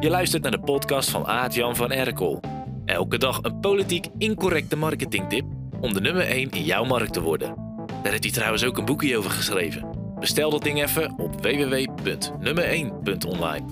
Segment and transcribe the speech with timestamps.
[0.00, 2.40] Je luistert naar de podcast van Aart-Jan van Erkel.
[2.84, 5.44] Elke dag een politiek incorrecte marketingtip
[5.80, 7.54] om de nummer 1 in jouw markt te worden.
[7.86, 10.14] Daar heeft hij trouwens ook een boekje over geschreven.
[10.18, 13.64] Bestel dat ding even op www.nummer1.online.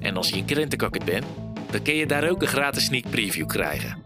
[0.00, 1.24] En als je een krentenkakker bent,
[1.70, 4.02] dan kun je daar ook een gratis sneak preview krijgen.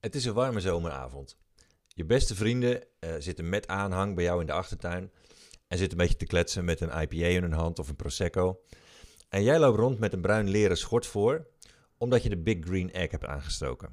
[0.00, 1.36] Het is een warme zomeravond.
[1.86, 5.10] Je beste vrienden uh, zitten met aanhang bij jou in de achtertuin
[5.70, 8.60] en zitten een beetje te kletsen met een IPA in hun hand of een Prosecco.
[9.28, 11.46] En jij loopt rond met een bruin leren schort voor,
[11.98, 13.90] omdat je de Big Green Egg hebt aangestoken.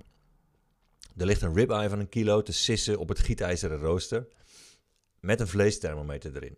[1.18, 4.28] Er ligt een ribeye van een kilo te sissen op het gietijzeren rooster
[5.20, 6.58] met een vleesthermometer erin.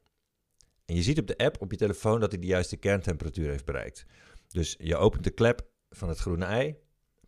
[0.85, 3.65] En je ziet op de app op je telefoon dat hij de juiste kerntemperatuur heeft
[3.65, 4.05] bereikt.
[4.47, 6.75] Dus je opent de klep van het groene ei,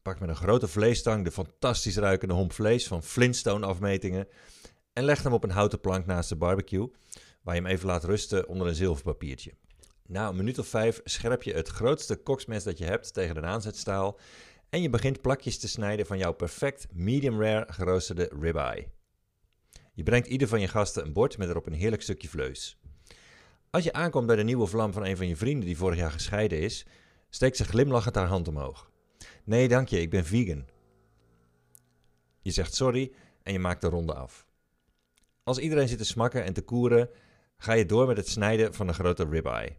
[0.01, 4.27] pakt met een grote vleestang de fantastisch ruikende homp vlees van Flintstone afmetingen
[4.93, 6.91] en legt hem op een houten plank naast de barbecue,
[7.41, 9.53] waar je hem even laat rusten onder een zilverpapiertje.
[10.05, 13.45] Na een minuut of vijf scherp je het grootste koksmes dat je hebt tegen een
[13.45, 14.19] aanzetstaal
[14.69, 18.87] en je begint plakjes te snijden van jouw perfect medium rare geroosterde ribeye.
[19.93, 22.79] Je brengt ieder van je gasten een bord met erop een heerlijk stukje vlees.
[23.69, 26.11] Als je aankomt bij de nieuwe vlam van een van je vrienden die vorig jaar
[26.11, 26.85] gescheiden is,
[27.29, 28.91] steekt ze glimlachend haar hand omhoog.
[29.43, 30.65] Nee, dank je, ik ben vegan.
[32.41, 33.11] Je zegt sorry
[33.43, 34.47] en je maakt de ronde af.
[35.43, 37.09] Als iedereen zit te smakken en te koeren,
[37.61, 39.77] ga je door met het snijden van een grote ribeye.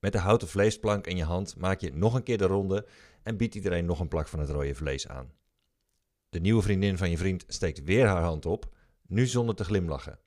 [0.00, 2.86] Met de houten vleesplank in je hand maak je nog een keer de ronde
[3.22, 5.32] en biedt iedereen nog een plak van het rode vlees aan.
[6.28, 8.76] De nieuwe vriendin van je vriend steekt weer haar hand op,
[9.06, 10.18] nu zonder te glimlachen.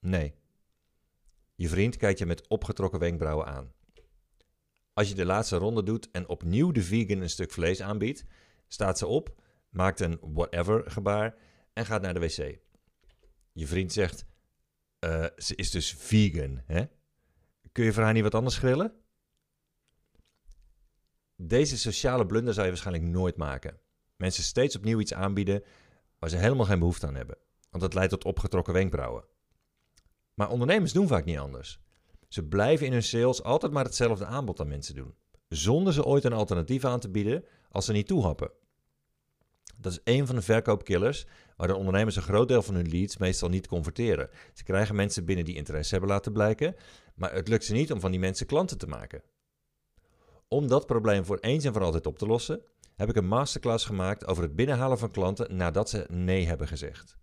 [0.00, 0.34] Nee.
[1.54, 3.72] Je vriend kijkt je met opgetrokken wenkbrauwen aan.
[4.92, 8.24] Als je de laatste ronde doet en opnieuw de vegan een stuk vlees aanbiedt,
[8.68, 11.34] staat ze op, maakt een whatever gebaar
[11.72, 12.58] en gaat naar de wc.
[13.52, 14.26] Je vriend zegt:
[15.00, 16.84] uh, Ze is dus vegan, hè?
[17.72, 18.92] Kun je voor haar niet wat anders grillen?
[21.36, 23.80] Deze sociale blunder zou je waarschijnlijk nooit maken.
[24.16, 25.64] Mensen steeds opnieuw iets aanbieden
[26.18, 27.38] waar ze helemaal geen behoefte aan hebben,
[27.70, 29.24] want dat leidt tot opgetrokken wenkbrauwen.
[30.34, 31.80] Maar ondernemers doen vaak niet anders.
[32.28, 35.14] Ze blijven in hun sales altijd maar hetzelfde aanbod aan mensen doen,
[35.48, 38.50] zonder ze ooit een alternatief aan te bieden als ze niet toehappen.
[39.76, 41.26] Dat is een van de verkoopkillers
[41.56, 44.28] waar de ondernemers een groot deel van hun leads meestal niet converteren.
[44.52, 46.76] Ze krijgen mensen binnen die interesse hebben laten blijken,
[47.14, 49.22] maar het lukt ze niet om van die mensen klanten te maken.
[50.48, 52.62] Om dat probleem voor eens en voor altijd op te lossen,
[52.96, 57.16] heb ik een masterclass gemaakt over het binnenhalen van klanten nadat ze nee hebben gezegd.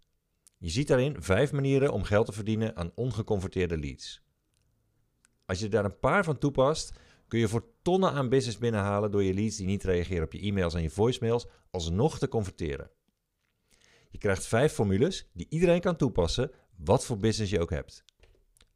[0.57, 4.21] Je ziet daarin vijf manieren om geld te verdienen aan ongeconverteerde leads.
[5.45, 6.99] Als je daar een paar van toepast,
[7.33, 10.39] kun je voor tonnen aan business binnenhalen door je leads die niet reageren op je
[10.39, 12.89] e-mails en je voicemails alsnog te converteren.
[14.09, 18.03] Je krijgt vijf formules die iedereen kan toepassen, wat voor business je ook hebt.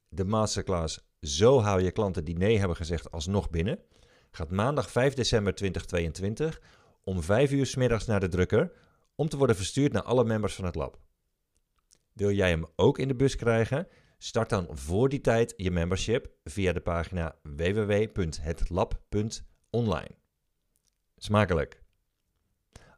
[0.10, 3.80] De masterclass Zo hou je klanten die nee hebben gezegd alsnog binnen
[4.32, 6.62] gaat maandag 5 december 2022
[7.04, 8.72] om 5 uur s middags naar de drukker
[9.16, 11.00] om te worden verstuurd naar alle members van het lab.
[12.14, 13.88] Wil jij hem ook in de bus krijgen?
[14.18, 20.16] Start dan voor die tijd je membership via de pagina www.hetlab.online.
[21.18, 21.84] Smakelijk!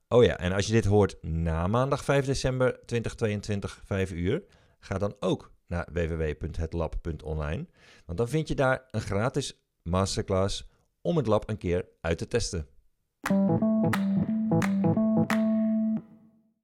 [0.08, 4.44] Oh ja, en als je dit hoort na maandag 5 december 2022, 5 uur,
[4.80, 7.68] ga dan ook naar www.hetlab.online.
[8.06, 10.70] Want dan vind je daar een gratis masterclass
[11.02, 12.68] om het lab een keer uit te testen.